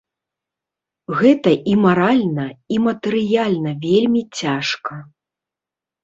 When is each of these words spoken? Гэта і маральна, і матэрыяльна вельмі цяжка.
Гэта 1.17 1.51
і 1.73 1.75
маральна, 1.85 2.45
і 2.75 2.79
матэрыяльна 2.85 3.73
вельмі 3.83 4.23
цяжка. 4.39 4.97